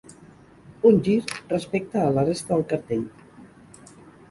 Un 0.89 0.97
gir 1.07 1.17
respecte 1.51 2.03
a 2.05 2.09
la 2.17 2.25
resta 2.31 2.55
del 2.57 2.67
cartell. 2.75 3.07